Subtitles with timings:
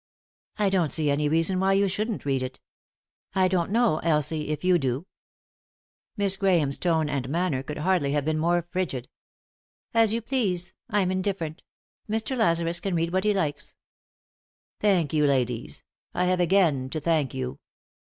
[0.57, 2.59] "I don't see any reason why you shouldn't read it.
[3.35, 6.77] I don't know, Elsie, if you do." 4* ;«y?e.c.V GOOglC THE INTERRUPTED KISS Miss Grahame's
[6.79, 9.09] tone and manner could hardly have been more frigid."
[10.03, 11.61] As you please; I'm indifferent.
[12.09, 12.35] Mr.
[12.35, 13.75] Lazarus can read what he likes."
[14.79, 15.83] "Thank you, ladies;
[16.15, 17.59] I have again to thank you."